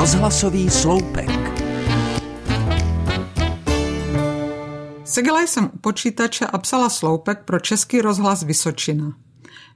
[0.00, 1.30] Rozhlasový sloupek.
[5.04, 9.12] Seděla jsem u počítače a psala sloupek pro Český rozhlas Vysočina.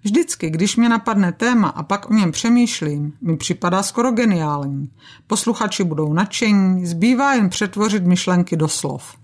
[0.03, 4.91] Vždycky, když mě napadne téma a pak o něm přemýšlím, mi připadá skoro geniální.
[5.27, 9.17] Posluchači budou nadšení, zbývá jen přetvořit myšlenky do slov.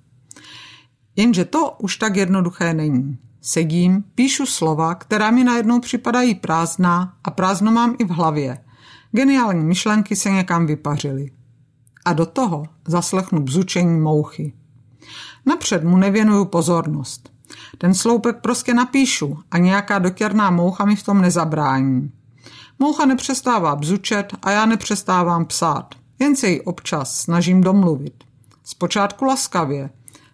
[1.17, 3.19] Jenže to už tak jednoduché není.
[3.41, 8.59] Sedím, píšu slova, která mi najednou připadají prázdná a prázdno mám i v hlavě.
[9.13, 11.31] Geniální myšlenky se někam vypařily.
[12.05, 14.53] A do toho zaslechnu bzučení mouchy.
[15.47, 17.31] Napřed mu nevěnuju pozornost.
[17.79, 22.13] Ten sloupek prostě napíšu a nějaká dotěrná moucha mi v tom nezabrání.
[22.79, 25.95] Moucha nepřestává bzučet a já nepřestávám psát.
[26.19, 28.25] Jen se ji občas snažím domluvit.
[28.65, 29.91] Zpočátku laskavě.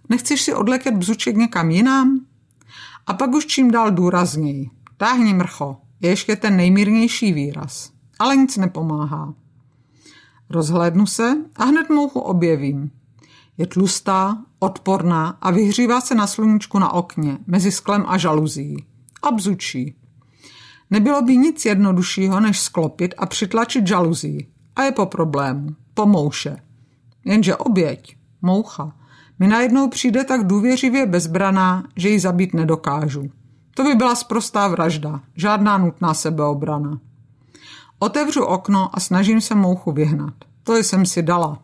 [0.08, 2.20] Nechceš si odletět bzučet někam jinam?
[3.06, 4.70] A pak už čím dál důrazněji.
[4.96, 7.95] Táhni mrcho, je ještě ten nejmírnější výraz.
[8.18, 9.34] Ale nic nepomáhá.
[10.50, 12.90] Rozhlédnu se a hned mouchu objevím.
[13.58, 18.84] Je tlustá, odporná a vyhřívá se na sluníčku na okně, mezi sklem a žaluzí.
[19.22, 19.94] A bzučí.
[20.90, 24.48] Nebylo by nic jednoduššího, než sklopit a přitlačit žaluzí.
[24.76, 25.68] A je po problému.
[25.94, 26.56] Po mouše.
[27.24, 28.92] Jenže oběť, moucha,
[29.38, 33.30] mi najednou přijde tak důvěřivě bezbraná, že ji zabít nedokážu.
[33.74, 37.00] To by byla sprostá vražda, žádná nutná sebeobrana.
[37.98, 40.34] Otevřu okno a snažím se mouchu vyhnat.
[40.62, 41.58] To jsem si dala.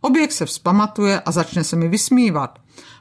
[0.00, 2.58] Objekt se vzpamatuje a začne se mi vysmívat.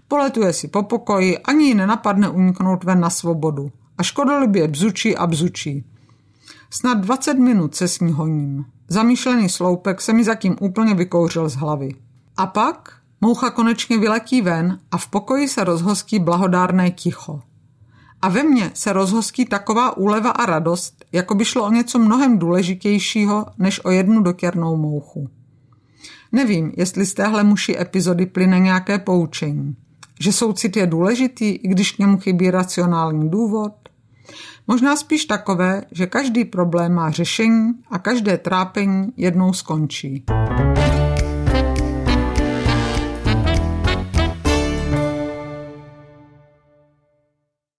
[0.07, 3.71] Poletuje si po pokoji, ani ji nenapadne uniknout ven na svobodu.
[3.97, 5.85] A škodolibě bzučí a bzučí.
[6.69, 8.65] Snad 20 minut se s ní honím.
[8.87, 11.89] Zamýšlený sloupek se mi zatím úplně vykouřil z hlavy.
[12.37, 17.41] A pak moucha konečně vyletí ven a v pokoji se rozhostí blahodárné ticho.
[18.21, 22.37] A ve mně se rozhostí taková úleva a radost, jako by šlo o něco mnohem
[22.37, 25.29] důležitějšího než o jednu dotěrnou mouchu.
[26.31, 29.75] Nevím, jestli z téhle muší epizody plyne nějaké poučení.
[30.19, 33.73] Že soucit je důležitý, i když k němu chybí racionální důvod?
[34.67, 40.23] Možná spíš takové, že každý problém má řešení a každé trápení jednou skončí.